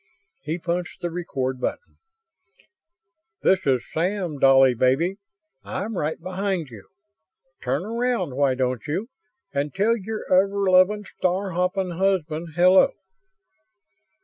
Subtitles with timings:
[0.41, 1.97] He punched the RECORD button.
[3.43, 5.17] "This is Sam, Dolly baby.
[5.63, 6.87] I'm right behind you.
[7.61, 9.09] Turn around, why don't you,
[9.53, 12.93] and tell your ever lovin' star hoppin' husband hello?"